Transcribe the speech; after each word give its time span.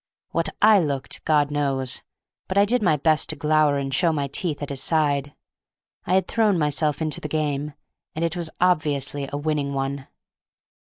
What 0.31 0.49
I 0.63 0.79
looked 0.79 1.23
God 1.25 1.51
knows, 1.51 2.01
but 2.47 2.57
I 2.57 2.65
did 2.65 2.81
my 2.81 2.97
best 2.97 3.29
to 3.29 3.35
glower 3.35 3.77
and 3.77 3.93
show 3.93 4.11
my 4.11 4.27
teeth 4.27 4.63
at 4.63 4.71
his 4.71 4.81
side. 4.81 5.35
I 6.07 6.15
had 6.15 6.27
thrown 6.27 6.57
myself 6.57 7.03
into 7.03 7.21
the 7.21 7.27
game, 7.27 7.75
and 8.15 8.25
it 8.25 8.35
was 8.35 8.49
obviously 8.59 9.29
a 9.31 9.37
winning 9.37 9.75
one. 9.75 10.07